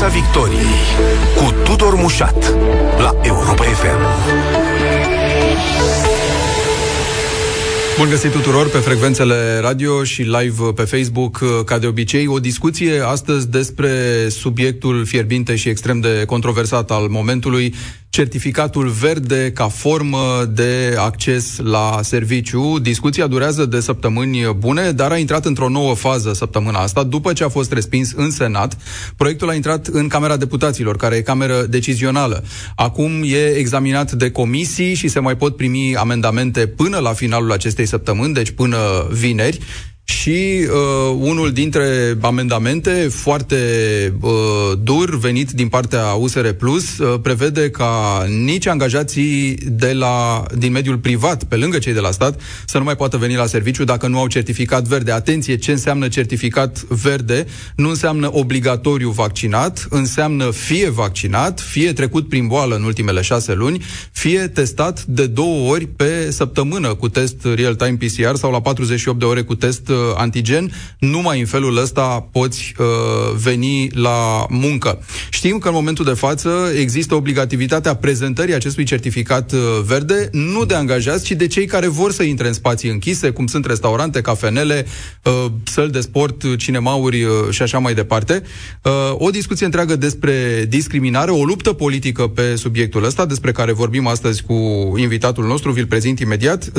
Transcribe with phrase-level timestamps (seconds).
[0.00, 0.74] Piața Victoriei
[1.36, 2.54] cu Tudor Mușat
[2.98, 3.98] la Europa FM.
[7.98, 12.26] Bun găsit tuturor pe frecvențele radio și live pe Facebook, ca de obicei.
[12.26, 13.90] O discuție astăzi despre
[14.28, 17.74] subiectul fierbinte și extrem de controversat al momentului,
[18.10, 22.78] certificatul verde ca formă de acces la serviciu.
[22.78, 27.44] Discuția durează de săptămâni bune, dar a intrat într-o nouă fază săptămâna asta, după ce
[27.44, 28.76] a fost respins în Senat.
[29.16, 32.44] Proiectul a intrat în Camera Deputaților, care e cameră decizională.
[32.74, 37.86] Acum e examinat de comisii și se mai pot primi amendamente până la finalul acestei
[37.86, 39.58] săptămâni, deci până vineri
[40.10, 43.56] și uh, unul dintre amendamente foarte
[44.20, 44.30] uh,
[44.82, 50.98] dur venit din partea USR Plus uh, prevede ca nici angajații de la, din mediul
[50.98, 54.06] privat, pe lângă cei de la stat, să nu mai poată veni la serviciu dacă
[54.06, 55.12] nu au certificat verde.
[55.12, 57.46] Atenție, ce înseamnă certificat verde?
[57.76, 63.84] Nu înseamnă obligatoriu vaccinat, înseamnă fie vaccinat, fie trecut prin boală în ultimele șase luni,
[64.12, 69.24] fie testat de două ori pe săptămână cu test real-time PCR sau la 48 de
[69.24, 72.86] ore cu test uh, antigen, numai în felul ăsta poți uh,
[73.42, 75.02] veni la muncă.
[75.30, 80.74] Știm că în momentul de față există obligativitatea prezentării acestui certificat uh, verde, nu de
[80.74, 84.86] angajați, ci de cei care vor să intre în spații închise, cum sunt restaurante, cafenele,
[85.22, 88.42] uh, săli de sport, cinemauri uh, și așa mai departe.
[88.82, 94.06] Uh, o discuție întreagă despre discriminare, o luptă politică pe subiectul ăsta, despre care vorbim
[94.06, 94.54] astăzi cu
[94.96, 96.72] invitatul nostru, vi-l prezint imediat, 0372069599,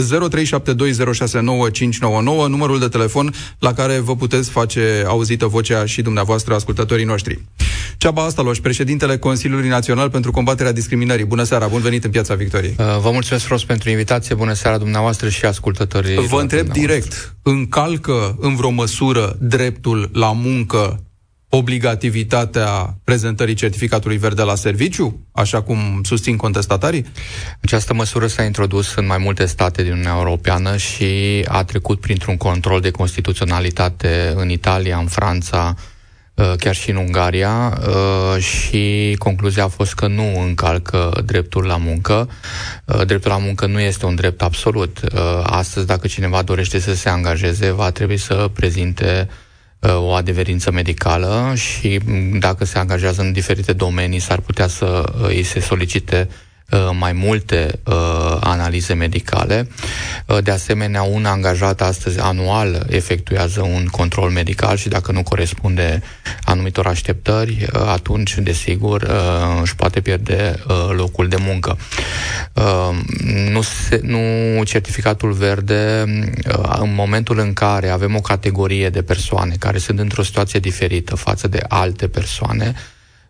[2.48, 7.42] numărul de telefon telefon la care vă puteți face auzită vocea și dumneavoastră, ascultătorii noștri.
[7.98, 11.26] Ceaba Astaloș, președintele Consiliului Național pentru Combaterea Discriminării.
[11.26, 12.76] Bună seara, bun venit în Piața Victoriei.
[12.78, 16.28] Uh, vă mulțumesc frumos pentru invitație, bună seara dumneavoastră și ascultătorii.
[16.28, 21.04] Vă întreb direct, încalcă în vreo măsură dreptul la muncă
[21.54, 27.06] obligativitatea prezentării certificatului verde la serviciu, așa cum susțin contestatarii?
[27.62, 32.38] Această măsură s-a introdus în mai multe state din Uniunea Europeană și a trecut printr-un
[32.38, 35.76] control de constituționalitate în Italia, în Franța,
[36.34, 41.78] uh, chiar și în Ungaria uh, și concluzia a fost că nu încalcă dreptul la
[41.78, 42.30] muncă.
[42.86, 45.00] Uh, dreptul la muncă nu este un drept absolut.
[45.44, 49.50] Astăzi, dacă cineva dorește să se angajeze, va trebui să prezinte Uh,
[49.90, 52.00] o adeverință medicală și
[52.40, 56.51] dacă se angajează în diferite domenii, s-ar putea să uh, îi se solicite Uh,
[57.00, 59.68] mai multe uh, analize medicale.
[60.26, 66.02] Uh, de asemenea, un angajat astăzi anual efectuează un control medical și dacă nu corespunde
[66.44, 71.78] anumitor așteptări, uh, atunci, desigur, uh, își poate pierde uh, locul de muncă.
[72.54, 72.90] Uh,
[73.52, 76.04] nu, se, nu certificatul verde,
[76.48, 81.16] uh, în momentul în care avem o categorie de persoane care sunt într-o situație diferită
[81.16, 82.74] față de alte persoane,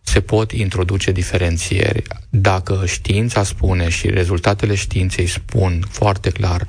[0.01, 2.03] se pot introduce diferențieri.
[2.29, 6.67] Dacă știința spune și rezultatele științei spun foarte clar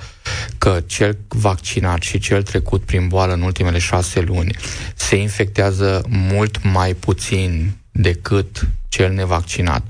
[0.58, 4.56] că cel vaccinat și cel trecut prin boală în ultimele șase luni
[4.94, 9.82] se infectează mult mai puțin decât cel nevaccinat,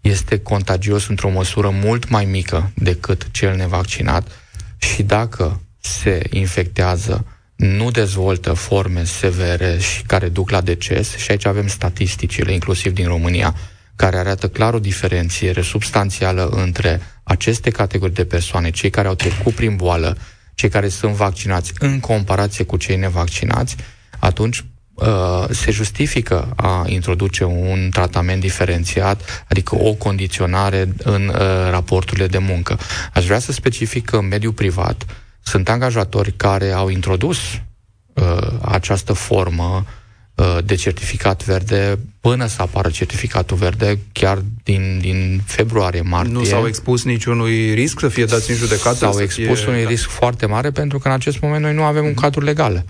[0.00, 4.28] este contagios într-o măsură mult mai mică decât cel nevaccinat
[4.76, 7.26] și dacă se infectează
[7.62, 13.06] nu dezvoltă forme severe și care duc la deces și aici avem statisticile, inclusiv din
[13.06, 13.54] România,
[13.96, 19.54] care arată clar o diferențiere substanțială între aceste categorii de persoane, cei care au trecut
[19.54, 20.16] prin boală,
[20.54, 23.76] cei care sunt vaccinați în comparație cu cei nevaccinați,
[24.18, 25.06] atunci uh,
[25.50, 31.36] se justifică a introduce un tratament diferențiat, adică o condiționare în uh,
[31.70, 32.78] raporturile de muncă.
[33.12, 35.06] Aș vrea să specific că în mediul privat
[35.42, 37.38] sunt angajatori care au introdus
[38.12, 39.84] uh, această formă
[40.34, 46.32] uh, de certificat verde până să apară certificatul verde, chiar din, din februarie, martie.
[46.32, 48.96] Nu s-au expus niciunui risc să fie dați în judecată?
[48.96, 49.68] S-au expus fie...
[49.68, 49.88] unui da.
[49.88, 52.20] risc foarte mare pentru că în acest moment noi nu avem un mhm.
[52.20, 52.84] cadru legal.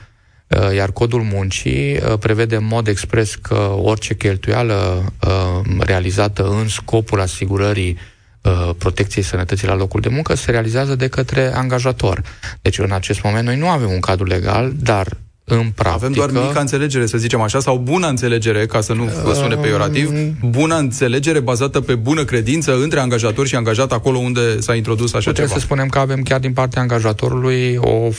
[0.46, 6.68] Uh, iar codul muncii uh, prevede în mod expres că orice cheltuială uh, realizată în
[6.68, 8.11] scopul asigurării Uh,
[8.78, 12.22] protecției sănătății la locul de muncă se realizează de către angajator.
[12.62, 15.06] Deci în acest moment noi nu avem un cadru legal, dar
[15.44, 15.88] în practică...
[15.88, 19.54] Avem doar mica înțelegere, să zicem așa, sau bună înțelegere, ca să nu vă sune
[19.54, 20.10] peiorativ,
[20.40, 25.30] bună înțelegere bazată pe bună credință între angajator și angajat acolo unde s-a introdus așa
[25.30, 25.58] Putem ceva.
[25.58, 28.10] să spunem că avem chiar din partea angajatorului o, o,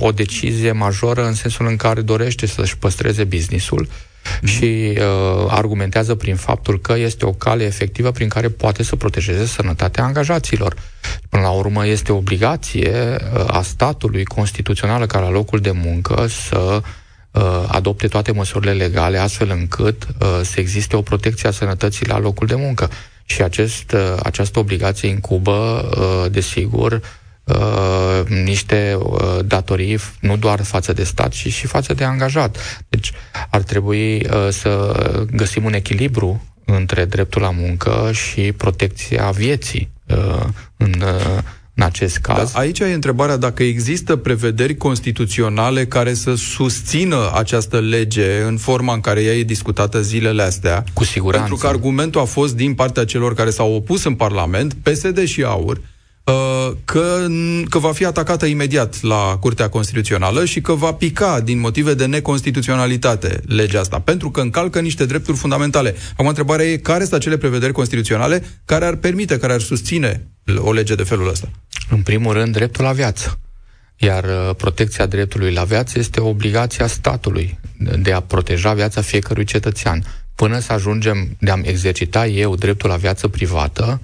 [0.00, 4.09] o decizie majoră în sensul în care dorește să-și păstreze businessul mm-hmm.
[4.44, 9.46] Și uh, argumentează prin faptul că este o cale efectivă prin care poate să protejeze
[9.46, 10.74] sănătatea angajaților.
[11.28, 16.82] Până la urmă, este obligație uh, a statului constituțională ca la locul de muncă să
[17.66, 20.06] adopte toate măsurile legale astfel încât
[20.42, 22.90] să existe o protecție a sănătății la locul de muncă.
[23.24, 25.88] Și acest, această obligație incubă,
[26.30, 27.00] desigur,
[27.58, 32.84] uh, niște uh, datorii nu doar față de stat, ci și față de angajat.
[32.88, 33.12] Deci
[33.50, 34.92] ar trebui uh, să
[35.32, 40.44] găsim un echilibru între dreptul la muncă și protecția vieții uh,
[40.76, 41.42] în uh,
[41.80, 42.52] în acest caz.
[42.52, 48.94] Dar aici e întrebarea dacă există prevederi constituționale care să susțină această lege în forma
[48.94, 50.84] în care ea e discutată zilele astea.
[50.92, 51.46] Cu siguranță.
[51.46, 55.42] Pentru că argumentul a fost din partea celor care s-au opus în Parlament, PSD și
[55.42, 55.89] AUR, Uh,
[56.84, 57.26] că,
[57.68, 62.06] că va fi atacată imediat la Curtea Constituțională și că va pica din motive de
[62.06, 65.94] neconstituționalitate legea asta, pentru că încalcă niște drepturi fundamentale.
[66.12, 70.26] Acum, întrebarea e care sunt acele prevederi constituționale care ar permite, care ar susține
[70.58, 71.50] o lege de felul ăsta?
[71.90, 73.38] În primul rând, dreptul la viață.
[73.96, 77.58] Iar uh, protecția dreptului la viață este obligația statului
[77.98, 80.04] de a proteja viața fiecărui cetățean.
[80.34, 84.00] Până să ajungem de a-mi exercita eu dreptul la viață privată,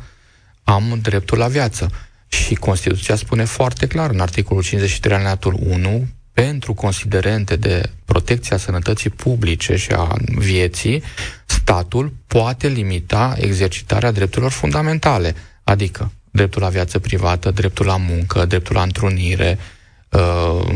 [0.64, 1.90] am dreptul la viață.
[2.28, 9.10] Și Constituția spune foarte clar în articolul 53 alineatul 1 pentru considerente de protecția sănătății
[9.10, 11.02] publice și a vieții,
[11.46, 15.34] statul poate limita exercitarea drepturilor fundamentale,
[15.64, 19.58] adică dreptul la viață privată, dreptul la muncă, dreptul la întrunire.
[20.12, 20.66] Uh,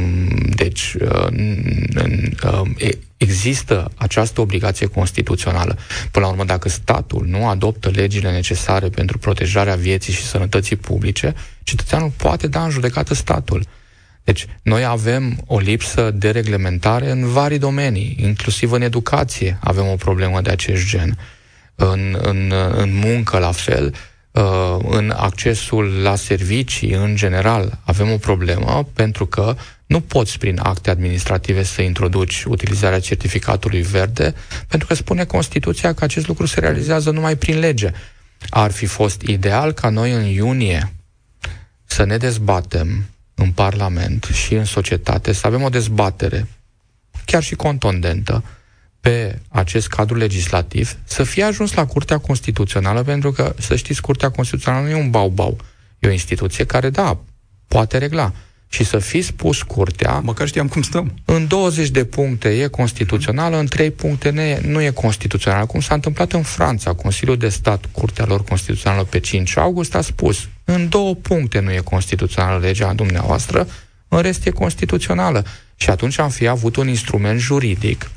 [0.55, 1.27] deci, uh,
[3.17, 5.77] există această obligație constituțională.
[6.11, 11.35] Până la urmă, dacă statul nu adoptă legile necesare pentru protejarea vieții și sănătății publice,
[11.63, 13.67] cetățeanul poate da în judecată statul.
[14.25, 19.95] Deci, noi avem o lipsă de reglementare în vari domenii, inclusiv în educație avem o
[19.95, 21.19] problemă de acest gen.
[21.75, 24.10] În, în, în muncă, la fel, uh,
[24.89, 29.57] în accesul la servicii, în general, avem o problemă pentru că
[29.87, 34.35] nu poți prin acte administrative să introduci utilizarea certificatului verde,
[34.69, 37.91] pentru că spune Constituția că acest lucru se realizează numai prin lege.
[38.49, 40.93] Ar fi fost ideal ca noi în iunie
[41.85, 43.05] să ne dezbatem
[43.35, 46.47] în Parlament și în societate, să avem o dezbatere,
[47.25, 48.45] chiar și contondentă,
[49.01, 54.31] pe acest cadru legislativ, să fie ajuns la Curtea Constituțională, pentru că, să știți, Curtea
[54.31, 55.59] Constituțională nu e un bau-bau.
[55.99, 57.19] E o instituție care, da,
[57.69, 58.33] poate regla
[58.73, 60.19] și să fi spus curtea...
[60.19, 61.15] Măcar știam cum stăm.
[61.25, 65.67] În 20 de puncte e constituțională, în 3 puncte nu e, nu e constituțională.
[65.67, 70.01] Cum s-a întâmplat în Franța, Consiliul de Stat, curtea lor constituțională pe 5 august a
[70.01, 73.67] spus în două puncte nu e constituțională legea dumneavoastră,
[74.09, 75.45] în rest e constituțională.
[75.77, 78.11] Și atunci am fi avut un instrument juridic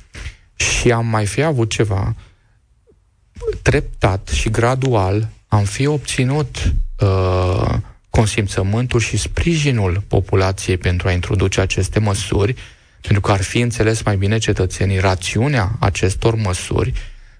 [0.63, 2.15] și am mai fi avut ceva.
[3.61, 7.73] Treptat și gradual am fi obținut uh,
[8.09, 12.55] consimțământul și sprijinul populației pentru a introduce aceste măsuri,
[13.01, 16.93] pentru că ar fi înțeles mai bine cetățenii rațiunea acestor măsuri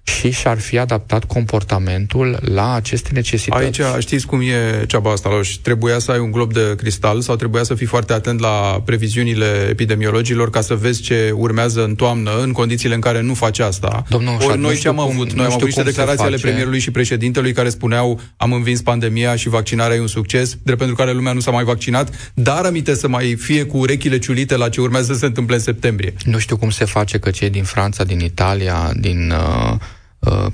[0.04, 3.62] și și-ar fi adaptat comportamentul la aceste necesități.
[3.62, 5.50] Aici știți cum e ceaba asta, Loș?
[5.54, 9.66] Trebuia să ai un glob de cristal sau trebuia să fii foarte atent la previziunile
[9.68, 14.04] epidemiologilor ca să vezi ce urmează în toamnă, în condițiile în care nu faci asta.
[14.08, 15.32] Domnul Ori noi ce am cum, avut?
[15.32, 19.48] Noi am avut niște declarații ale premierului și președintelui care spuneau am învins pandemia și
[19.48, 23.08] vaccinarea e un succes, drept pentru care lumea nu s-a mai vaccinat, dar aminte să
[23.08, 26.14] mai fie cu urechile ciulite la ce urmează să se întâmple în septembrie.
[26.24, 29.80] Nu știu cum se face că cei din Franța, din Italia, din uh, Uh,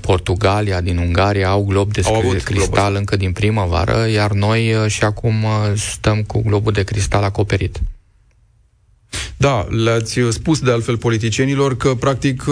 [0.01, 5.03] Portugalia, din Ungaria au glob de au cristal încă din primăvară, iar noi uh, și
[5.03, 7.79] acum uh, stăm cu globul de cristal acoperit.
[9.37, 12.43] Da, le-ați spus de altfel politicienilor că practic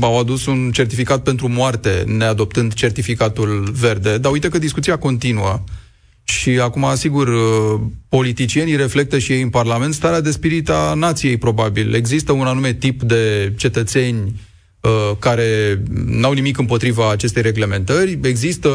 [0.00, 4.18] au adus un certificat pentru moarte, neadoptând certificatul verde.
[4.18, 5.62] Dar uite că discuția continuă.
[6.24, 7.28] Și acum, asigur,
[8.08, 11.94] politicienii reflectă și ei în Parlament starea de spirit a nației, probabil.
[11.94, 14.49] Există un anume tip de cetățeni Uh,
[15.18, 18.18] care n-au nimic împotriva acestei reglementări.
[18.22, 18.68] Există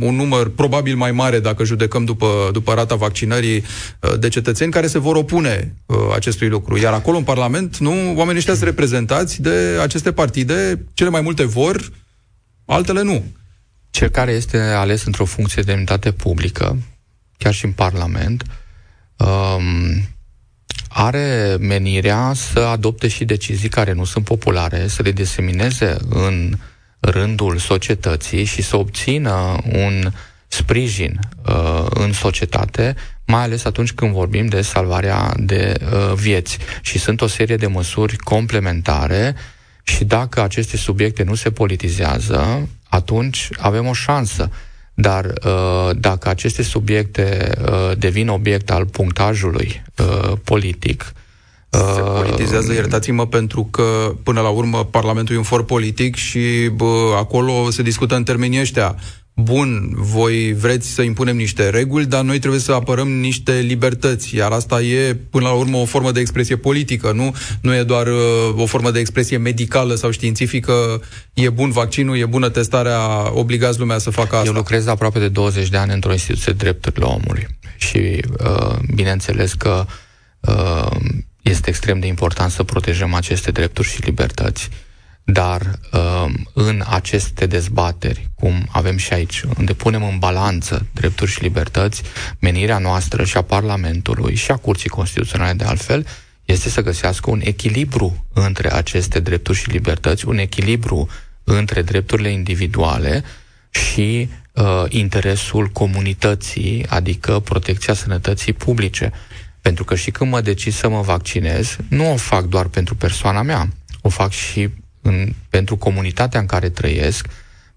[0.00, 3.56] un număr probabil mai mare, dacă judecăm după, după rata vaccinării,
[4.00, 6.78] uh, de cetățeni care se vor opune uh, acestui lucru.
[6.78, 11.44] Iar acolo, în Parlament, nu, oamenii ăștia sunt reprezentați de aceste partide, cele mai multe
[11.44, 11.90] vor,
[12.64, 13.24] altele nu.
[13.90, 16.76] Cel care este ales într-o funcție de demnitate publică,
[17.36, 18.42] chiar și în Parlament,
[19.16, 20.08] um,
[21.00, 26.54] are menirea să adopte și decizii care nu sunt populare, să le disemineze în
[27.00, 30.12] rândul societății și să obțină un
[30.48, 32.94] sprijin uh, în societate,
[33.26, 36.58] mai ales atunci când vorbim de salvarea de uh, vieți.
[36.80, 39.34] Și sunt o serie de măsuri complementare
[39.82, 44.50] și dacă aceste subiecte nu se politizează, atunci avem o șansă.
[45.00, 51.12] Dar uh, dacă aceste subiecte uh, devin obiect al punctajului uh, politic,
[51.70, 56.68] Se uh, politizează, iertați-mă, pentru că, până la urmă, Parlamentul e un for politic și
[56.74, 58.96] bă, acolo se discută în termenii ăștia
[59.40, 64.52] bun, voi vreți să impunem niște reguli, dar noi trebuie să apărăm niște libertăți, iar
[64.52, 67.34] asta e, până la urmă, o formă de expresie politică, nu?
[67.60, 71.02] Nu e doar uh, o formă de expresie medicală sau științifică,
[71.34, 74.48] e bun vaccinul, e bună testarea, obligați lumea să facă asta.
[74.48, 79.52] Eu lucrez aproape de 20 de ani într-o instituție de drepturile omului și, uh, bineînțeles
[79.52, 79.86] că
[80.40, 80.96] uh,
[81.42, 84.68] este extrem de important să protejăm aceste drepturi și libertăți.
[85.32, 91.42] Dar um, în aceste dezbateri, cum avem și aici, unde punem în balanță drepturi și
[91.42, 92.02] libertăți,
[92.38, 96.06] menirea noastră și a Parlamentului și a Curții Constituționale de altfel,
[96.44, 101.08] este să găsească un echilibru între aceste drepturi și libertăți, un echilibru
[101.44, 103.22] între drepturile individuale
[103.70, 109.12] și uh, interesul comunității, adică protecția sănătății publice.
[109.60, 113.42] Pentru că și când mă decid să mă vaccinez, nu o fac doar pentru persoana
[113.42, 113.68] mea,
[114.00, 114.68] o fac și
[115.02, 117.26] în, pentru comunitatea în care trăiesc,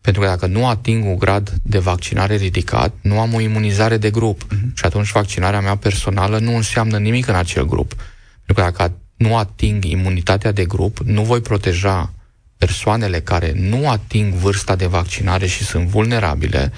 [0.02, 4.10] pentru că dacă nu ating un grad de vaccinare ridicat, nu am o imunizare de
[4.10, 4.44] grup.
[4.44, 4.74] Uh-huh.
[4.74, 7.94] Și atunci vaccinarea mea personală nu înseamnă nimic în acel grup.
[8.46, 12.14] Pentru că dacă nu ating imunitatea de grup, nu voi proteja
[12.58, 16.72] persoanele care nu ating vârsta de vaccinare și sunt vulnerabile,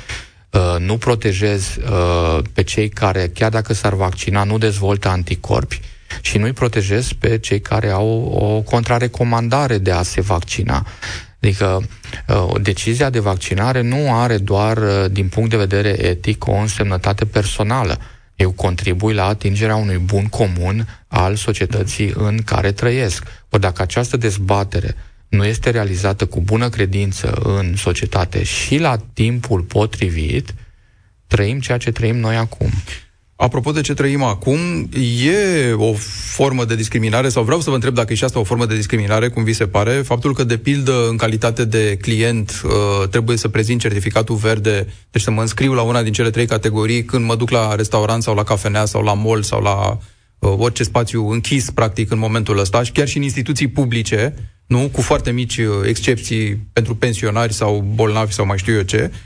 [0.50, 5.81] uh, nu protejez uh, pe cei care, chiar dacă s-ar vaccina, nu dezvoltă anticorpi,
[6.22, 10.86] și nu-i protejez pe cei care au o contrarecomandare de a se vaccina.
[11.41, 11.84] Adică
[12.27, 16.53] uh, o decizia de vaccinare nu are doar, uh, din punct de vedere etic, o
[16.53, 18.00] însemnătate personală.
[18.36, 23.24] Eu contribui la atingerea unui bun comun al societății în care trăiesc.
[23.50, 24.96] Ori dacă această dezbatere
[25.27, 30.53] nu este realizată cu bună credință în societate și la timpul potrivit,
[31.27, 32.70] trăim ceea ce trăim noi acum.
[33.35, 34.89] Apropo de ce trăim acum,
[35.25, 35.93] e o
[36.33, 38.75] formă de discriminare, sau vreau să vă întreb dacă e și asta o formă de
[38.75, 43.37] discriminare, cum vi se pare, faptul că, de pildă, în calitate de client, uh, trebuie
[43.37, 47.25] să prezint certificatul verde, deci să mă înscriu la una din cele trei categorii când
[47.25, 49.97] mă duc la restaurant sau la cafenea sau la mall sau la
[50.39, 54.33] uh, orice spațiu închis, practic, în momentul ăsta, și chiar și în instituții publice,
[54.65, 59.11] nu, cu foarte mici uh, excepții pentru pensionari sau bolnavi sau mai știu eu ce,
[59.11, 59.19] Uh,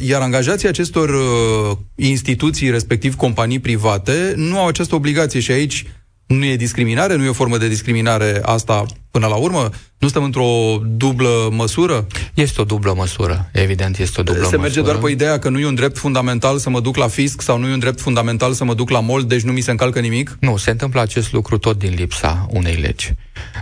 [0.00, 5.86] iar angajații acestor uh, instituții, respectiv companii private, nu au această obligație și aici
[6.26, 9.70] nu e discriminare, nu e o formă de discriminare asta până la urmă?
[9.98, 12.06] Nu stăm într-o dublă măsură?
[12.34, 14.62] Este o dublă măsură, evident este o dublă Se măsură.
[14.62, 17.40] merge doar pe ideea că nu e un drept fundamental să mă duc la fisc
[17.40, 19.70] sau nu e un drept fundamental să mă duc la mol, deci nu mi se
[19.70, 20.36] încalcă nimic?
[20.40, 23.12] Nu, se întâmplă acest lucru tot din lipsa unei legi.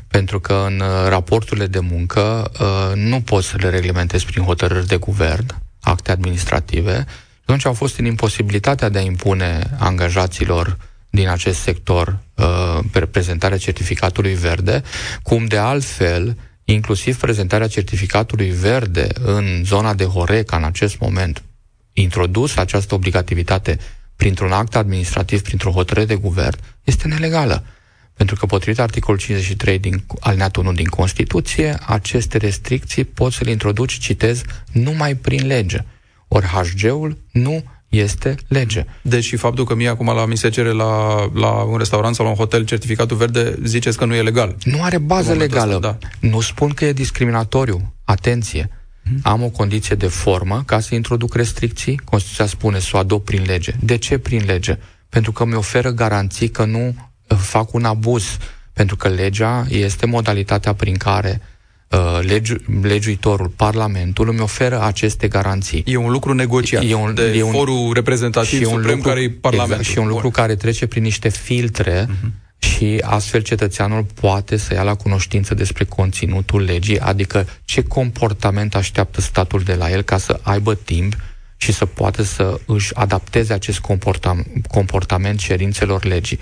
[0.09, 2.51] Pentru că în uh, raporturile de muncă
[2.95, 5.47] nu poți să le reglementezi prin hotărâri de guvern,
[5.91, 7.07] acte administrative,
[7.41, 10.77] atunci au fost în imposibilitatea de a impune angajaților
[11.11, 14.83] din acest sector uh, prezentarea certificatului verde,
[15.23, 21.43] cum de altfel, inclusiv prezentarea certificatului verde în zona de Horeca în acest moment,
[21.93, 23.79] introdus această obligativitate
[24.17, 27.65] printr-un act administrativ, printr-o hotărâre de guvern, este nelegală.
[28.21, 33.51] Pentru că, potrivit articolul 53 din alineatul 1 din Constituție, aceste restricții poți să le
[33.51, 35.85] introduci, citez, numai prin lege.
[36.29, 38.85] Ori HG-ul nu este lege.
[39.03, 42.25] Deci și faptul că mie acum la mi se cere la, la un restaurant sau
[42.25, 44.57] la un hotel certificatul verde, ziceți că nu e legal.
[44.65, 45.75] Nu are bază legală.
[45.75, 46.29] Ăsta, da.
[46.29, 47.95] Nu spun că e discriminatoriu.
[48.05, 48.71] Atenție.
[49.03, 49.19] Hmm.
[49.23, 52.01] Am o condiție de formă ca să introduc restricții.
[52.05, 53.73] Constituția spune să o adopt prin lege.
[53.81, 54.79] De ce prin lege?
[55.09, 56.95] Pentru că mi oferă garanții că nu
[57.35, 58.37] fac un abuz,
[58.73, 61.41] pentru că legea este modalitatea prin care
[61.89, 65.85] uh, legi, legiuitorul, Parlamentul îmi oferă aceste garanții.
[65.87, 69.31] E un lucru negociat e un, de e un, forul reprezentativ suprem lucru, care e
[69.31, 69.79] Parlamentul.
[69.79, 72.31] Exact, și e un lucru care trece prin niște filtre uh-huh.
[72.59, 79.21] și astfel cetățeanul poate să ia la cunoștință despre conținutul legii, adică ce comportament așteaptă
[79.21, 81.17] statul de la el ca să aibă timp
[81.63, 86.39] și să poată să își adapteze acest comportament, comportament cerințelor legii.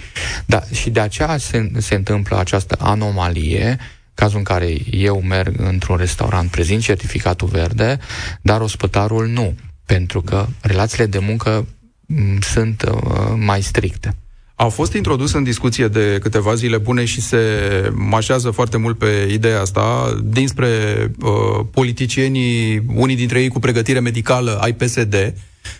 [0.46, 3.78] Da, și de aceea se, se întâmplă această anomalie,
[4.14, 7.98] cazul în care eu merg într-un restaurant, prezint certificatul verde,
[8.42, 9.54] dar ospătarul nu,
[9.86, 11.66] pentru că relațiile de muncă
[12.06, 14.14] m, sunt uh, mai stricte.
[14.60, 17.38] A fost introdus în discuție de câteva zile bune și se
[17.94, 20.68] mașează foarte mult pe ideea asta, dinspre
[21.20, 25.34] uh, politicienii, unii dintre ei cu pregătire medicală ai PSD,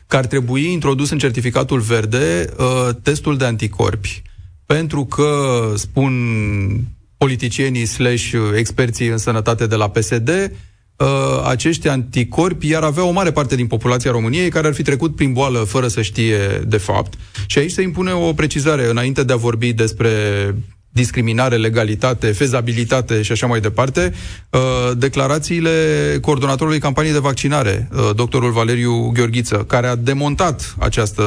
[0.07, 4.23] că ar trebui introdus în certificatul verde uh, testul de anticorpi.
[4.67, 6.13] Pentru că, spun
[7.17, 10.29] politicienii slash experții în sănătate de la PSD,
[10.97, 11.07] uh,
[11.49, 15.33] acești anticorpi iar avea o mare parte din populația României care ar fi trecut prin
[15.33, 17.15] boală fără să știe de fapt.
[17.51, 20.11] Și aici se impune o precizare înainte de a vorbi despre
[20.89, 24.13] discriminare, legalitate, fezabilitate și așa mai departe,
[24.51, 24.61] uh,
[24.97, 25.71] declarațiile
[26.21, 31.23] coordonatorului campaniei de vaccinare, uh, doctorul Valeriu Gheorghiță, care a demontat această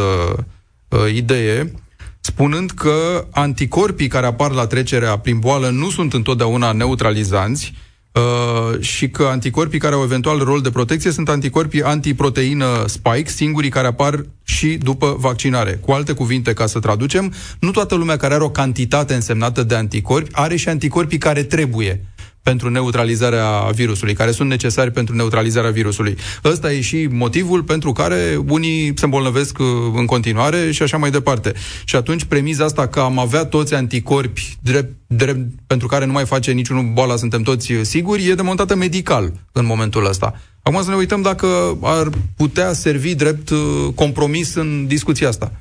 [0.87, 1.71] uh, idee,
[2.19, 7.73] spunând că anticorpii care apar la trecerea prin boală nu sunt întotdeauna neutralizanți,
[8.13, 13.69] Uh, și că anticorpii care au eventual rol de protecție sunt anticorpii antiproteină spike, singurii
[13.69, 15.71] care apar și după vaccinare.
[15.71, 19.75] Cu alte cuvinte, ca să traducem, nu toată lumea care are o cantitate însemnată de
[19.75, 22.05] anticorpi are și anticorpii care trebuie
[22.43, 26.17] pentru neutralizarea virusului, care sunt necesari pentru neutralizarea virusului.
[26.43, 31.11] Ăsta e și motivul pentru care unii se îmbolnăvesc uh, în continuare și așa mai
[31.11, 31.53] departe.
[31.83, 36.25] Și atunci premiza asta că am avea toți anticorpi drept, drept, pentru care nu mai
[36.25, 40.41] face niciunul boala, suntem toți siguri, e demontată medical în momentul ăsta.
[40.63, 43.59] Acum să ne uităm dacă ar putea servi drept uh,
[43.95, 45.51] compromis în discuția asta.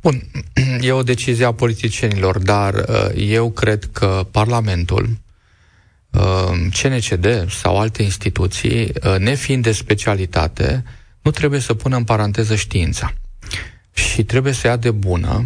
[0.00, 0.22] Bun,
[0.80, 5.08] e o decizie a politicienilor, dar uh, eu cred că Parlamentul
[6.82, 10.84] CNCD uh, sau alte instituții, uh, nefiind de specialitate,
[11.22, 13.12] nu trebuie să pună în paranteză știința.
[13.92, 15.44] Și trebuie să ia de bună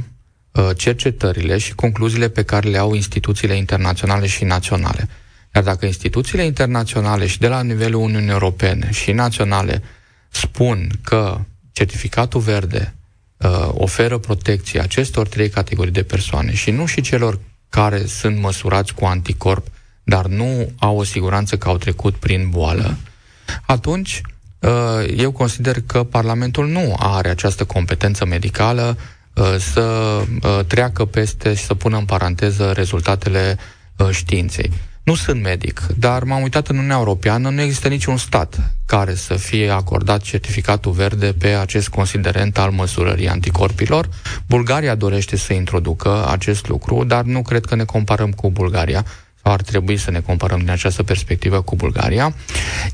[0.52, 5.08] uh, cercetările și concluziile pe care le au instituțiile internaționale și naționale.
[5.54, 9.82] Iar dacă instituțiile internaționale și de la nivelul Uniunii Europene și naționale
[10.28, 11.40] spun că
[11.72, 12.94] certificatul verde
[13.36, 18.94] uh, oferă protecție acestor trei categorii de persoane și nu și celor care sunt măsurați
[18.94, 19.66] cu anticorp
[20.08, 22.96] dar nu au o siguranță că au trecut prin boală,
[23.66, 24.20] atunci
[24.60, 24.70] uh,
[25.16, 28.96] eu consider că Parlamentul nu are această competență medicală
[29.34, 33.56] uh, să uh, treacă peste și să pună în paranteză rezultatele
[34.10, 34.70] științei.
[35.02, 39.34] Nu sunt medic, dar m-am uitat în Uniunea Europeană, nu există niciun stat care să
[39.34, 44.08] fie acordat certificatul verde pe acest considerent al măsurării anticorpilor.
[44.46, 49.04] Bulgaria dorește să introducă acest lucru, dar nu cred că ne comparăm cu Bulgaria
[49.50, 52.34] ar trebui să ne comparăm din această perspectivă cu Bulgaria.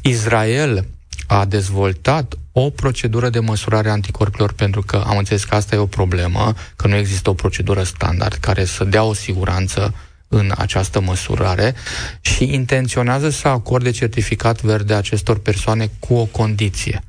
[0.00, 0.87] Israel
[1.26, 5.79] a dezvoltat o procedură de măsurare a anticorpilor pentru că am înțeles că asta e
[5.79, 9.94] o problemă, că nu există o procedură standard care să dea o siguranță
[10.29, 11.74] în această măsurare
[12.20, 17.03] și intenționează să acorde certificat verde acestor persoane cu o condiție.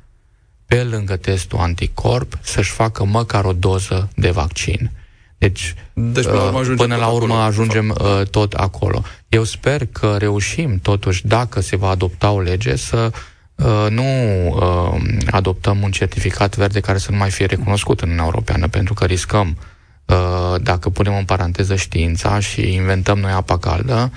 [0.66, 4.90] Pe lângă testul anticorp, să-și facă măcar o doză de vaccin.
[5.38, 9.02] Deci, deci până la urmă, ajungem, până la urmă acolo, ajungem uh, tot acolo.
[9.28, 13.10] Eu sper că reușim, totuși, dacă se va adopta o lege, să
[13.54, 14.02] uh, nu
[14.48, 18.94] uh, adoptăm un certificat verde care să nu mai fie recunoscut în Uniunea Europeană, pentru
[18.94, 19.58] că riscăm,
[20.04, 24.12] uh, dacă punem în paranteză știința și inventăm noi apa caldă,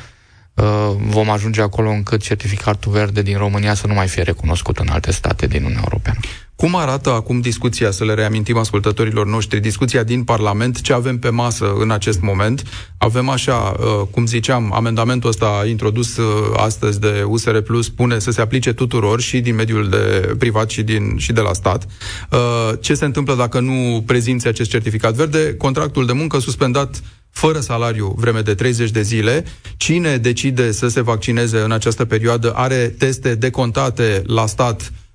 [0.53, 0.65] uh,
[0.97, 5.11] vom ajunge acolo încât certificatul verde din România să nu mai fie recunoscut în alte
[5.11, 6.19] state din Uniunea Europeană.
[6.57, 11.29] Cum arată acum discuția, să le reamintim ascultătorilor noștri, discuția din Parlament, ce avem pe
[11.29, 12.63] masă în acest moment?
[12.97, 18.31] Avem așa, uh, cum ziceam, amendamentul ăsta introdus uh, astăzi de USR Plus spune să
[18.31, 21.87] se aplice tuturor și din mediul de privat și, din, și de la stat.
[22.31, 25.55] Uh, ce se întâmplă dacă nu prezinți acest certificat verde?
[25.55, 29.45] Contractul de muncă suspendat fără salariu vreme de 30 de zile.
[29.77, 35.05] Cine decide să se vaccineze în această perioadă are teste decontate la stat Uh,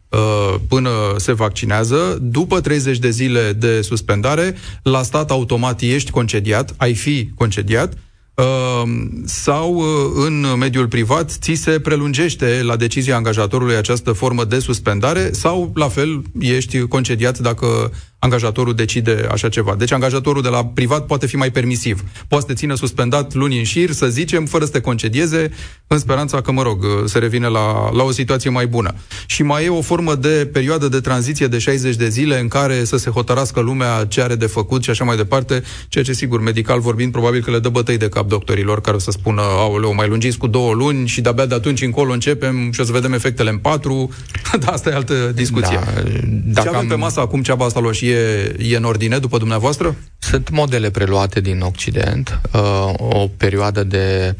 [0.68, 6.94] până se vaccinează, după 30 de zile de suspendare, la stat automat ești concediat, ai
[6.94, 7.92] fi concediat,
[8.34, 8.82] uh,
[9.24, 9.84] sau uh,
[10.26, 15.88] în mediul privat ți se prelungește la decizia angajatorului această formă de suspendare sau la
[15.88, 19.74] fel ești concediat dacă angajatorul decide așa ceva.
[19.74, 22.02] Deci angajatorul de la privat poate fi mai permisiv.
[22.28, 25.50] Poate să te țină suspendat luni în șir, să zicem, fără să te concedieze,
[25.86, 28.94] în speranța că, mă rog, se revine la, la o situație mai bună.
[29.26, 32.84] Și mai e o formă de perioadă de tranziție de 60 de zile în care
[32.84, 36.40] să se hotărască lumea ce are de făcut și așa mai departe, ceea ce, sigur,
[36.40, 39.94] medical vorbind, probabil că le dă bătăi de cap doctorilor care o să spună, aoleu,
[39.94, 43.12] mai lungiți cu două luni și de-abia de atunci încolo începem și o să vedem
[43.12, 44.10] efectele în patru.
[44.60, 45.78] Dar asta e altă discuție.
[45.84, 46.02] Da,
[46.44, 46.86] dacă ce avem am...
[46.86, 49.96] pe masă acum, Ceaba asta și e, e în ordine după dumneavoastră?
[50.18, 54.36] Sunt modele preluate din Occident, uh, o perioadă de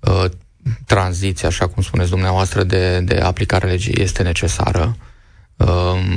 [0.00, 0.24] uh,
[0.86, 4.96] tranziție, așa cum spuneți dumneavoastră, de, de aplicare legii este necesară.
[4.98, 5.06] Uh,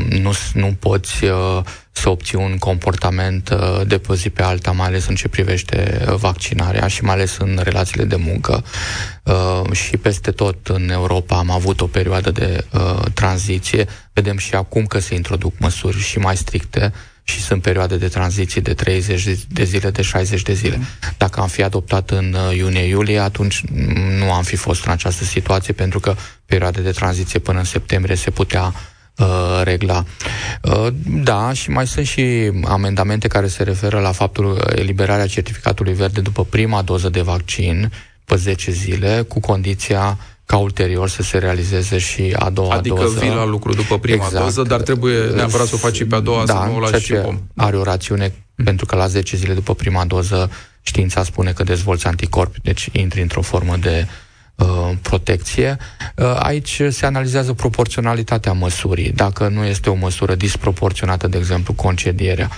[0.10, 4.88] nu, nu poți uh, să obții un comportament uh, de pe zi pe alta, mai
[4.88, 8.64] ales în ce privește uh, vaccinarea și mai ales în relațiile de muncă.
[9.24, 13.88] Uh, și peste tot în Europa am avut o perioadă de uh, tranziție.
[14.14, 18.62] Vedem și acum că se introduc măsuri și mai stricte și sunt perioade de tranziție
[18.62, 20.80] de 30 de zile, de 60 de zile.
[21.18, 23.64] Dacă am fi adoptat în uh, iunie-iulie, atunci
[24.20, 28.16] nu am fi fost în această situație, pentru că perioada de tranziție până în septembrie
[28.16, 28.74] se putea uh,
[29.64, 30.04] regla.
[30.62, 30.88] Uh,
[31.24, 36.44] da, și mai sunt și amendamente care se referă la faptul eliberarea certificatului verde după
[36.44, 37.92] prima doză de vaccin
[38.26, 43.08] pe 10 zile, cu condiția ca ulterior să se realizeze și a doua adică doză.
[43.08, 44.44] Adică vii la lucru după prima exact.
[44.44, 46.80] doză, dar trebuie neapărat să o faci și pe a doua, da, să nu o
[46.80, 47.40] lași și pom.
[47.56, 48.66] are o rațiune, mm.
[48.66, 50.50] pentru că la 10 zile după prima doză
[50.82, 54.29] știința spune că dezvolți anticorpi, deci intri într-o formă de uh,
[55.02, 55.78] protecție.
[56.16, 59.12] Uh, aici se analizează proporționalitatea măsurii.
[59.12, 62.50] Dacă nu este o măsură disproporționată, de exemplu, concedierea.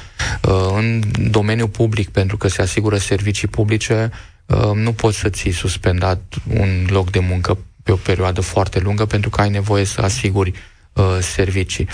[0.42, 4.12] Uh, în domeniul public, pentru că se asigură servicii publice,
[4.46, 6.22] uh, nu poți să ții suspendat
[6.58, 10.54] un loc de muncă pe o perioadă foarte lungă pentru că ai nevoie să asiguri
[10.94, 11.88] uh, servicii.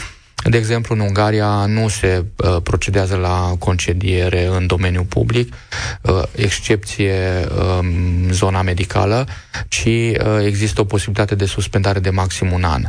[0.44, 5.54] De exemplu, în Ungaria nu se uh, procedează la concediere în domeniul public,
[6.02, 7.88] uh, excepție uh,
[8.32, 9.28] zona medicală,
[9.68, 12.82] ci uh, există o posibilitate de suspendare de maxim un an.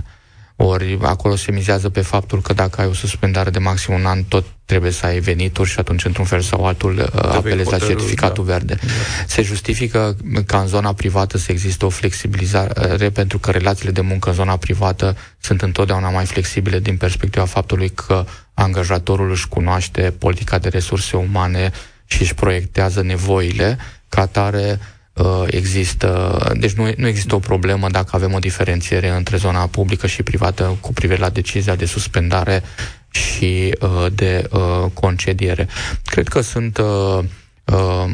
[0.60, 4.22] Ori acolo se mizează pe faptul că dacă ai o suspendare de maxim un an,
[4.22, 8.44] tot trebuie să ai venituri și atunci, într-un fel sau altul, uh, apelezi la certificatul
[8.44, 8.52] da.
[8.52, 8.74] verde.
[8.74, 8.92] Da.
[9.26, 10.16] Se justifică
[10.46, 14.56] ca în zona privată să existe o flexibilizare, pentru că relațiile de muncă în zona
[14.56, 21.16] privată sunt întotdeauna mai flexibile din perspectiva faptului că angajatorul își cunoaște politica de resurse
[21.16, 21.70] umane
[22.06, 24.97] și își proiectează nevoile, ca tare Uh,
[25.46, 30.22] există, deci nu, nu există o problemă dacă avem o diferențiere între zona publică și
[30.22, 32.62] privată cu privire la decizia de suspendare
[33.10, 35.68] și uh, de uh, concediere.
[36.04, 37.24] Cred că sunt uh,
[37.64, 38.04] uh,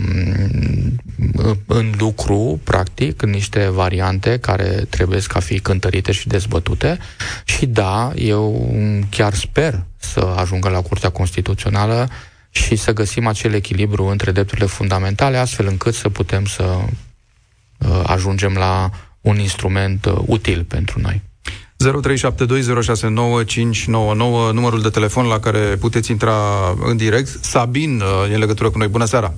[1.67, 6.99] în lucru, practic, niște variante care trebuie ca fi cântărite și dezbătute
[7.45, 8.75] și da, eu
[9.11, 12.09] chiar sper să ajungă la Curtea Constituțională
[12.55, 18.55] și să găsim acel echilibru între drepturile fundamentale, astfel încât să putem să uh, ajungem
[18.55, 18.90] la
[19.21, 21.23] un instrument uh, util pentru noi.
[21.85, 21.88] 0372069599,
[24.53, 26.35] numărul de telefon la care puteți intra
[26.85, 27.45] în direct.
[27.45, 28.88] Sabin uh, e în legătură cu noi.
[28.88, 29.35] Bună seara!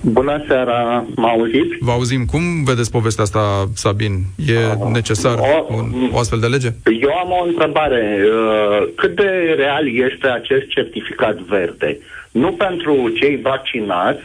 [0.00, 1.76] Bună seara, mă auziți?
[1.80, 2.24] Vă auzim.
[2.24, 4.12] Cum vedeți povestea asta, Sabin?
[4.46, 6.68] E uh, necesar o, un, o astfel de lege?
[7.00, 8.18] Eu am o întrebare.
[8.24, 11.98] Uh, cât de real este acest certificat verde?
[12.30, 14.22] Nu pentru cei vaccinați,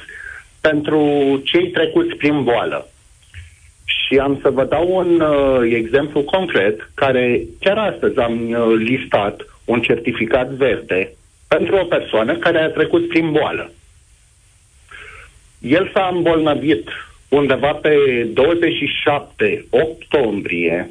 [0.61, 1.01] pentru
[1.43, 2.87] cei trecuți prin boală.
[3.85, 9.45] Și am să vă dau un uh, exemplu concret, care chiar astăzi am uh, listat
[9.65, 11.13] un certificat verde
[11.47, 13.71] pentru o persoană care a trecut prin boală.
[15.59, 16.89] El s-a îmbolnăvit
[17.29, 17.93] undeva pe
[18.33, 20.89] 27 octombrie,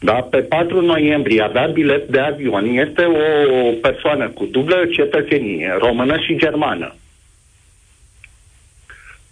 [0.00, 0.12] da?
[0.12, 2.64] pe 4 noiembrie avea bilet de avion.
[2.64, 6.94] Este o persoană cu dublă cetățenie, română și germană.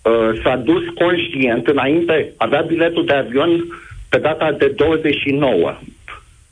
[0.03, 3.65] Uh, s-a dus conștient înainte, avea biletul de avion
[4.09, 5.79] pe data de 29.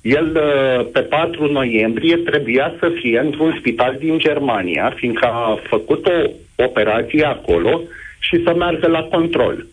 [0.04, 6.06] El, uh, pe 4 noiembrie, trebuia să fie într-un spital din Germania, fiindcă a făcut
[6.06, 6.30] o
[6.64, 7.80] operație acolo
[8.18, 9.66] și să meargă la control.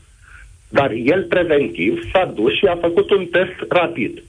[0.70, 4.24] Dar el preventiv s-a dus și a făcut un test rapid.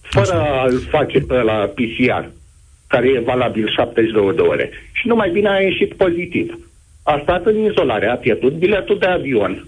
[0.00, 2.24] Fără a-l face pe la PCR,
[2.86, 4.70] care e valabil 72 de ore.
[4.92, 6.58] Și numai bine a ieșit pozitiv.
[7.02, 9.66] A stat în izolare, a pierdut biletul de avion.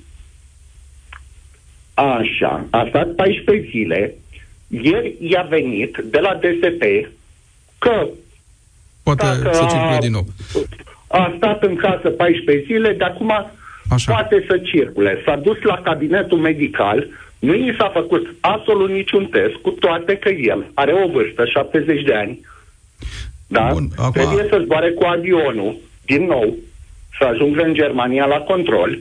[1.95, 4.15] Așa, a stat 14 zile.
[4.83, 6.83] Ieri i-a venit de la DSP
[7.79, 8.07] că
[9.03, 10.27] Poate să circule din nou
[11.15, 13.33] a stat în casă 14 zile, de acum
[13.91, 14.13] Așa.
[14.13, 15.23] poate să circule.
[15.25, 17.07] S-a dus la cabinetul medical,
[17.39, 22.03] nu i s-a făcut absolut niciun test, cu toate că el are o vârstă, 70
[22.03, 22.41] de ani,
[23.47, 23.69] da?
[23.73, 24.13] Bun, acum...
[24.13, 26.57] Trebuie să zboare cu avionul, din nou,
[27.19, 28.99] să ajungă în Germania la control,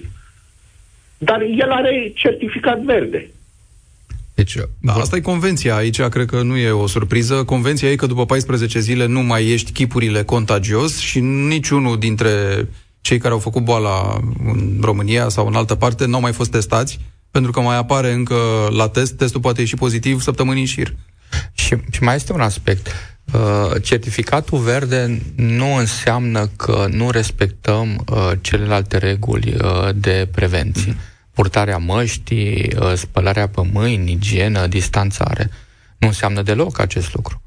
[1.18, 3.30] dar el are certificat verde.
[4.44, 5.76] Deci, da, asta e convenția.
[5.76, 7.44] Aici cred că nu e o surpriză.
[7.44, 12.32] Convenția e că după 14 zile nu mai ești chipurile contagios și niciunul dintre
[13.02, 17.00] cei care au făcut boala în România sau în altă parte n-au mai fost testați,
[17.32, 18.36] pentru că mai apare încă
[18.70, 20.96] la test, testul poate ieși pozitiv săptămâni în șir.
[21.54, 22.88] Și, și mai este un aspect.
[23.34, 30.92] Uh, certificatul verde nu înseamnă că nu respectăm uh, celelalte reguli uh, de prevenție.
[30.94, 35.50] Mm-hmm purtarea măștii, uh, spălarea pe mâini, igienă, distanțare.
[35.98, 37.42] Nu înseamnă deloc acest lucru.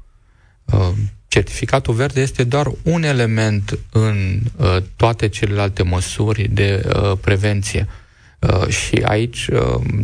[0.65, 0.89] Uh,
[1.27, 6.85] certificatul verde este doar un element în uh, toate celelalte măsuri de
[7.21, 7.87] prevenție.
[8.67, 9.49] Și aici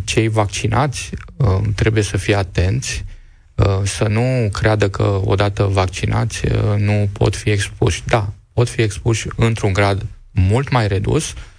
[0.03, 1.09] cei vaccinați
[1.75, 3.05] trebuie să fie atenți,
[3.83, 6.41] să nu creadă că odată vaccinați
[6.77, 8.03] nu pot fi expuși.
[8.05, 11.52] Da, pot fi expuși într-un grad mult mai redus, Uh,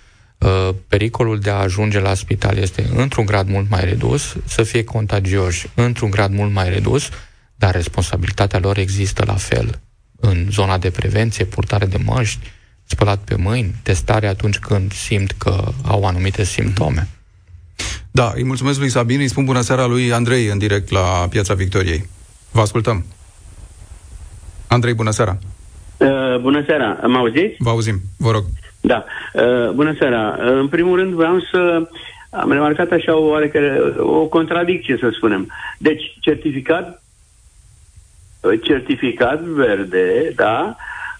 [0.88, 5.66] pericolul de a ajunge la spital este într-un grad mult mai redus, să fie contagioși
[5.74, 7.08] într-un grad mult mai redus,
[7.56, 9.80] dar responsabilitatea lor există la fel
[10.20, 12.52] în zona de prevenție, purtare de măști,
[12.84, 17.08] spălat pe mâini, testare atunci când simt că au anumite simptome.
[18.10, 21.54] Da, îi mulțumesc lui Sabin, îi spun bună seara lui Andrei în direct la Piața
[21.54, 22.08] Victoriei.
[22.50, 23.04] Vă ascultăm.
[24.66, 25.38] Andrei, bună seara.
[25.96, 27.54] Uh, bună seara, mă auziți?
[27.58, 28.44] Vă auzim, vă rog.
[28.86, 30.36] Da, uh, bună seara.
[30.38, 31.88] Uh, în primul rând vreau să
[32.30, 35.52] am remarcat așa o oarecare, o contradicție, să spunem.
[35.78, 37.02] Deci, certificat
[38.40, 40.76] uh, certificat verde, da,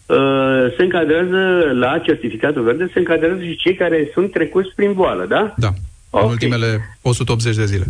[0.06, 5.26] uh, se încadrează la certificatul verde, se încadrează și cei care sunt trecuți prin boală,
[5.26, 5.54] da?
[5.56, 5.68] Da,
[6.10, 6.24] okay.
[6.24, 7.84] în ultimele 180 de zile.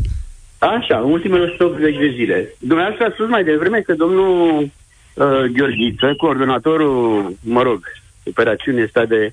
[0.58, 2.54] Așa, în ultimele 180 de zile.
[2.58, 7.80] Dumneavoastră a spus mai devreme că domnul uh, Gheorghiță, coordonatorul, mă rog,
[8.24, 9.32] operațiunii asta de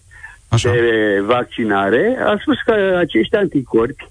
[0.51, 0.71] Așa.
[0.71, 4.07] de vaccinare, a spus că acești anticorpi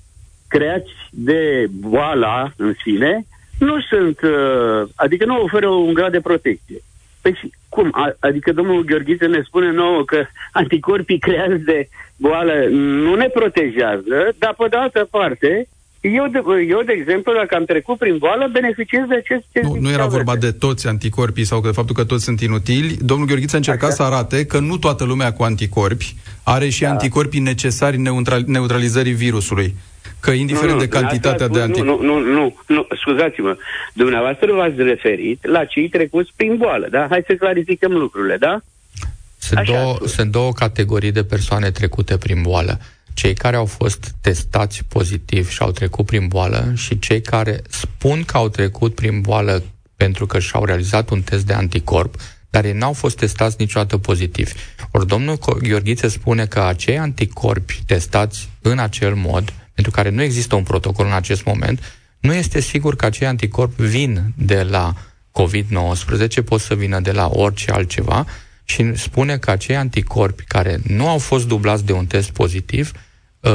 [0.48, 3.24] creați de boala în sine
[3.58, 6.78] nu sunt, uh, adică nu oferă un grad de protecție.
[7.22, 7.88] Păi cum?
[7.92, 14.34] A, adică domnul Gheorghiță ne spune nouă că anticorpii creați de boală nu ne protejează,
[14.38, 15.68] dar pe de altă parte
[16.00, 19.60] eu de, eu, de exemplu, dacă am trecut prin boală, beneficiez de aceste...
[19.62, 22.96] Nu, nu era vorba de toți anticorpii sau de faptul că toți sunt inutili.
[23.00, 23.94] Domnul Gheorghiță încerca Așa.
[23.94, 26.90] să arate că nu toată lumea cu anticorpi are și da.
[26.90, 29.74] anticorpii necesari neutral, neutralizării virusului.
[30.20, 32.04] Că indiferent nu, nu, de cantitatea de anticorpi...
[32.04, 33.56] Nu, nu, nu, nu, scuzați-mă.
[33.92, 37.06] Dumneavoastră v-ați referit la cei trecuți prin boală, da?
[37.10, 38.60] Hai să clarificăm lucrurile, da?
[39.38, 42.80] Sunt, Așa, două, sunt două categorii de persoane trecute prin boală
[43.20, 48.24] cei care au fost testați pozitiv și au trecut prin boală și cei care spun
[48.24, 49.62] că au trecut prin boală
[49.96, 52.14] pentru că și-au realizat un test de anticorp,
[52.50, 54.52] dar ei n-au fost testați niciodată pozitiv.
[54.90, 60.54] Ori domnul Gheorghiță spune că acei anticorpi testați în acel mod, pentru care nu există
[60.54, 61.82] un protocol în acest moment,
[62.20, 64.94] nu este sigur că acei anticorpi vin de la
[65.30, 68.26] COVID-19, pot să vină de la orice altceva
[68.64, 73.08] și spune că acei anticorpi care nu au fost dublați de un test pozitiv uh,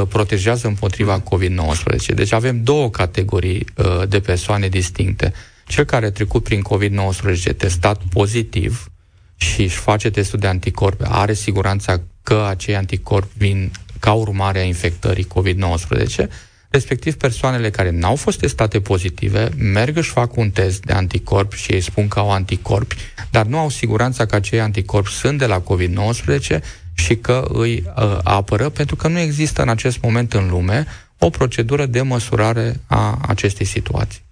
[0.08, 2.14] protejează împotriva COVID-19.
[2.14, 5.32] Deci avem două categorii uh, de persoane distincte.
[5.66, 8.90] Cel care a trecut prin COVID-19 testat pozitiv
[9.36, 13.70] și își face testul de anticorpi, are siguranța că acei anticorpi vin
[14.00, 16.26] ca urmare a infectării COVID-19
[16.70, 21.72] respectiv persoanele care n-au fost testate pozitive merg și fac un test de anticorpi și
[21.72, 22.96] ei spun că au anticorpi,
[23.30, 26.60] dar nu au siguranța că acei anticorpi sunt de la COVID-19
[26.96, 30.86] și că îi uh, apără, pentru că nu există în acest moment în lume
[31.18, 34.22] o procedură de măsurare a acestei situații.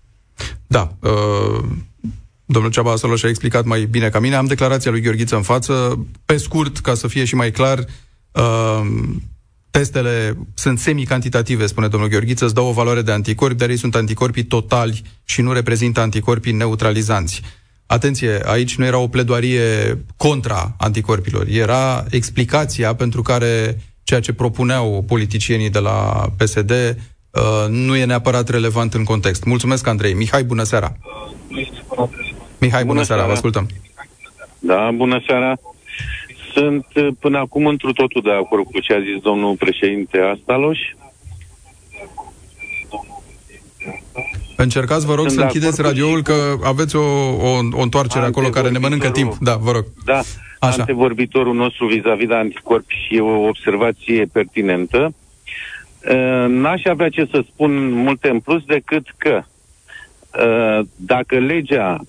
[0.67, 0.95] Da.
[1.01, 1.65] Uh...
[2.47, 4.35] Domnul Ceaba Soloș a explicat mai bine ca mine.
[4.35, 6.07] Am declarația lui Gheorghiță în față.
[6.25, 7.85] Pe scurt, ca să fie și mai clar,
[8.33, 8.81] uh,
[9.71, 13.95] Testele sunt semi-cantitative, spune domnul Gheorghiță, îți dau o valoare de anticorpi, dar ei sunt
[13.95, 17.43] anticorpii totali și nu reprezintă anticorpii neutralizanți.
[17.87, 19.61] Atenție, aici nu era o pledoarie
[20.17, 27.97] contra anticorpilor, era explicația pentru care ceea ce propuneau politicienii de la PSD uh, nu
[27.97, 29.45] e neapărat relevant în context.
[29.45, 30.13] Mulțumesc, Andrei.
[30.13, 30.97] Mihai, bună seara!
[32.59, 33.69] Mihai, bună, bună seara, seara, vă ascultăm.
[34.59, 35.57] Da, bună seara.
[36.53, 40.79] Sunt uh, până acum întru totul de acord cu ce a zis domnul președinte Astaloș.
[44.57, 48.71] Încercați, vă rog, Sunt să închideți radioul, că aveți o, o, o întoarcere acolo care
[48.71, 49.37] ne mănâncă timp.
[49.41, 49.85] Da, vă rog.
[50.05, 50.21] Da,
[50.59, 50.77] Așa.
[50.79, 55.15] antevorbitorul nostru vis-a-vis de anticorpi și o observație pertinentă.
[56.11, 62.01] Uh, n-aș avea ce să spun multe în plus decât că uh, dacă legea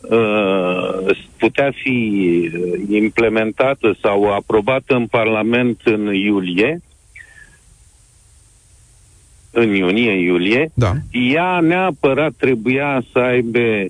[0.00, 6.80] Uh, putea fi uh, implementată sau aprobată în Parlament în iulie,
[9.50, 10.92] în iunie-iulie, da.
[11.10, 13.84] ea neapărat trebuia să aibă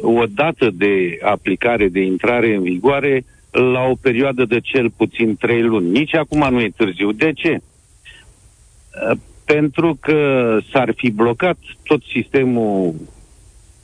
[0.00, 5.62] o dată de aplicare, de intrare în vigoare la o perioadă de cel puțin trei
[5.62, 5.90] luni.
[5.90, 7.12] Nici acum nu e târziu.
[7.12, 7.60] De ce?
[9.10, 12.94] Uh, pentru că s-ar fi blocat tot sistemul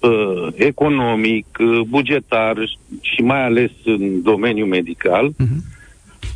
[0.01, 2.57] uh, economic, uh, bugetar
[3.01, 5.74] și mai ales în domeniul medical, uh-huh.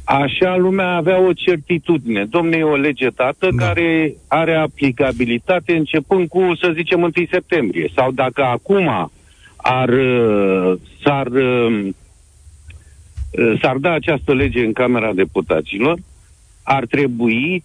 [0.09, 2.25] Așa lumea avea o certitudine.
[2.25, 3.65] Domne, e o lege dată da.
[3.67, 7.91] care are aplicabilitate începând cu, să zicem, 1 septembrie.
[7.95, 9.11] Sau dacă acum
[9.57, 11.89] ar, uh, s-ar, uh,
[13.61, 15.99] s-ar da această lege în Camera Deputaților,
[16.63, 17.65] ar trebui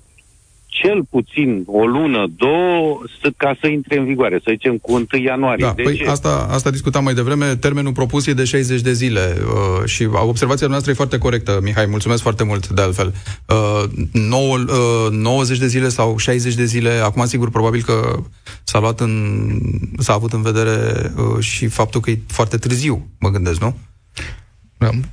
[0.82, 5.06] cel puțin o lună, două, să, ca să intre în vigoare, să zicem cu 1
[5.24, 5.66] ianuarie.
[5.66, 6.08] Da, de păi ce?
[6.08, 10.68] Asta, asta discutam mai devreme, termenul propus e de 60 de zile uh, și observația
[10.68, 13.14] noastră e foarte corectă, Mihai, mulțumesc foarte mult de altfel.
[13.48, 18.20] Uh, 9, uh, 90 de zile sau 60 de zile, acum sigur, probabil că
[18.64, 19.52] s-a luat în,
[19.98, 20.78] s-a avut în vedere
[21.18, 23.76] uh, și faptul că e foarte târziu, mă gândesc, nu?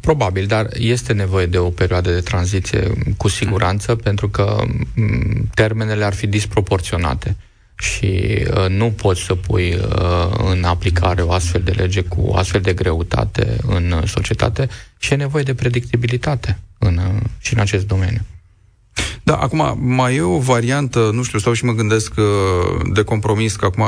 [0.00, 3.98] Probabil, dar este nevoie de o perioadă de tranziție cu siguranță, mm.
[3.98, 4.64] pentru că
[5.54, 7.36] termenele ar fi disproporționate
[7.80, 12.60] și uh, nu poți să pui uh, în aplicare o astfel de lege cu astfel
[12.60, 18.20] de greutate în societate și e nevoie de predictibilitate în, uh, și în acest domeniu.
[19.22, 22.24] Da, acum mai e o variantă, nu știu, stau și mă gândesc uh,
[22.92, 23.84] de compromis, că acum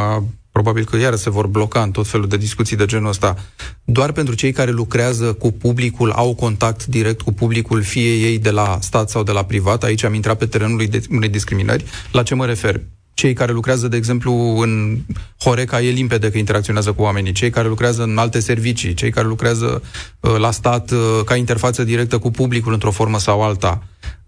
[0.53, 3.37] probabil că iară se vor bloca în tot felul de discuții de genul ăsta,
[3.85, 8.51] doar pentru cei care lucrează cu publicul, au contact direct cu publicul, fie ei de
[8.51, 12.35] la stat sau de la privat, aici am intrat pe terenul unei discriminări, la ce
[12.35, 12.81] mă refer?
[13.15, 14.99] Cei care lucrează, de exemplu, în
[15.39, 17.33] Horeca, e limpede că interacționează cu oamenii.
[17.33, 19.83] Cei care lucrează în alte servicii, cei care lucrează
[20.21, 23.83] uh, la stat uh, ca interfață directă cu publicul într-o formă sau alta.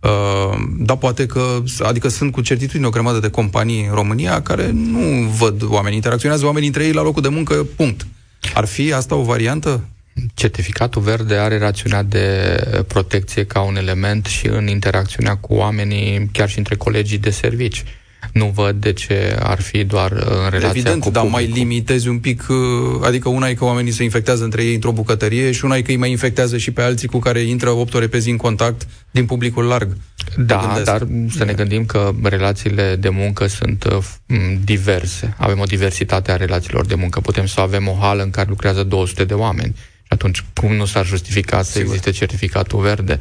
[0.05, 4.71] Uh, da, poate că, adică sunt cu certitudine o grămadă de companii în România care
[4.71, 8.07] nu văd oameni, interacționează oamenii între ei la locul de muncă, punct.
[8.55, 9.85] Ar fi asta o variantă?
[10.35, 12.57] Certificatul verde are rațiunea de
[12.88, 17.85] protecție ca un element și în interacțiunea cu oamenii, chiar și între colegii de servici
[18.33, 22.09] nu văd de ce ar fi doar uh, în relația Evident, cu dar mai limitezi
[22.09, 22.57] un pic, uh,
[23.03, 25.91] adică una e că oamenii se infectează între ei într-o bucătărie și una e că
[25.91, 28.87] îi mai infectează și pe alții cu care intră 8 ore pe zi în contact
[29.11, 29.97] din publicul larg.
[30.37, 31.07] Da, dar
[31.37, 33.99] să ne gândim că relațiile de muncă sunt uh,
[34.65, 35.35] diverse.
[35.39, 37.21] Avem o diversitate a relațiilor de muncă.
[37.21, 39.75] Putem să avem o hală în care lucrează 200 de oameni.
[39.77, 41.87] Și atunci, cum nu s-ar justifica să Sigur.
[41.87, 43.19] existe certificatul verde?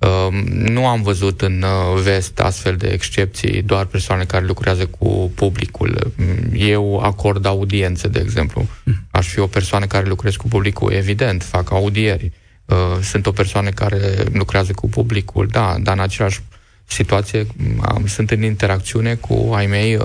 [0.00, 5.32] Ehm, nu am văzut în uh, vest astfel de excepții, doar persoane care lucrează cu
[5.34, 6.12] publicul.
[6.52, 8.66] Eu acord audiențe, de exemplu.
[9.10, 12.32] Aș fi o persoană care lucrez cu publicul, evident, fac audieri.
[12.64, 14.00] Uh, sunt o persoană care
[14.32, 16.40] lucrează cu publicul, da, dar în același
[16.84, 17.46] situație
[17.80, 20.04] am, sunt în interacțiune cu ai mei uh,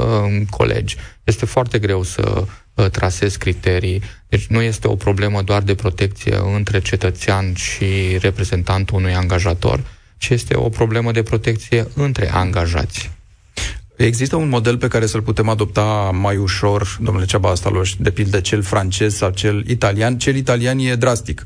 [0.50, 0.96] colegi.
[1.24, 2.44] Este foarte greu să
[2.76, 4.02] uh, trasez criterii.
[4.28, 9.84] Deci nu este o problemă doar de protecție între cetățean și reprezentantul unui angajator,
[10.18, 13.12] ci este o problemă de protecție între angajați.
[13.96, 18.40] Există un model pe care să-l putem adopta mai ușor, domnule Ceaba Astaloș, de pildă
[18.40, 20.18] cel francez sau cel italian?
[20.18, 21.46] Cel italian e drastic.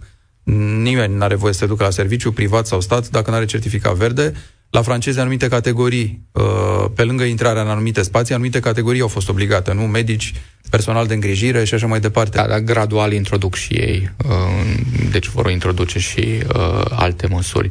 [0.82, 3.46] Nimeni nu are voie să se ducă la serviciu, privat sau stat, dacă nu are
[3.46, 4.34] certificat verde
[4.70, 9.30] la francezi anumite categorii, uh, pe lângă intrarea în anumite spații, anumite categorii au fost
[9.30, 9.82] obligate, nu?
[9.82, 10.34] Medici,
[10.70, 12.38] personal de îngrijire și așa mai departe.
[12.38, 14.80] Da, dar gradual introduc și ei, uh,
[15.12, 17.70] deci vor introduce și uh, alte măsuri.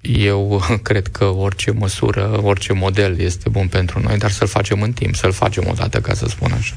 [0.00, 4.92] Eu cred că orice măsură, orice model este bun pentru noi, dar să-l facem în
[4.92, 6.76] timp, să-l facem odată, ca să spun așa.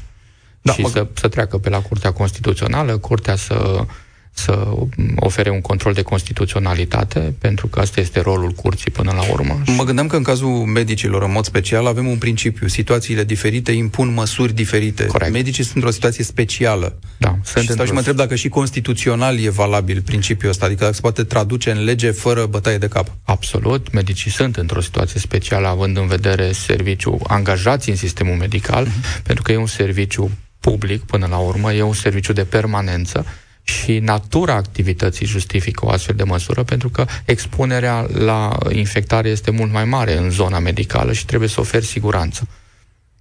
[0.62, 0.88] Da, și mă...
[0.88, 3.86] să, să treacă pe la Curtea Constituțională, Curtea să
[4.34, 4.68] să
[5.16, 9.62] ofere un control de constituționalitate, pentru că asta este rolul curții până la urmă.
[9.76, 12.66] Mă gândeam că în cazul medicilor, în mod special, avem un principiu.
[12.68, 15.06] Situațiile diferite impun măsuri diferite.
[15.06, 15.32] Corect.
[15.32, 16.98] Medicii sunt într-o situație specială.
[17.18, 20.80] Da, sunt și stau și mă întreb dacă și constituțional e valabil principiul ăsta, adică
[20.80, 23.16] dacă se poate traduce în lege fără bătaie de cap.
[23.24, 23.92] Absolut.
[23.92, 29.22] Medicii sunt într-o situație specială, având în vedere serviciu angajați în sistemul medical, uh-huh.
[29.22, 33.26] pentru că e un serviciu public, până la urmă, e un serviciu de permanență
[33.62, 39.72] și natura activității justifică o astfel de măsură, pentru că expunerea la infectare este mult
[39.72, 42.48] mai mare în zona medicală și trebuie să oferi siguranță.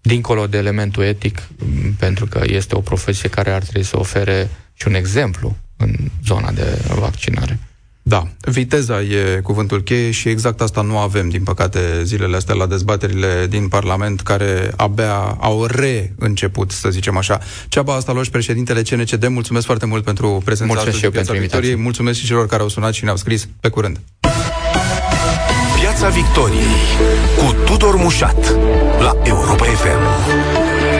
[0.01, 1.47] Dincolo de elementul etic,
[1.97, 6.51] pentru că este o profesie care ar trebui să ofere și un exemplu în zona
[6.51, 7.59] de vaccinare.
[8.11, 12.65] Da, viteza e cuvântul cheie și exact asta nu avem, din păcate, zilele astea la
[12.65, 17.39] dezbaterile din Parlament, care abia au reînceput, să zicem așa.
[17.67, 21.75] Ceaba Astaloș, președintele CNCD, mulțumesc foarte mult pentru prezența mulțumesc și eu pentru Victoriei.
[21.75, 23.47] Mulțumesc și celor care au sunat și ne-au scris.
[23.59, 23.99] Pe curând!
[25.79, 26.81] Piața Victoriei
[27.37, 28.55] cu Tudor Mușat
[28.99, 30.90] la Europa FM.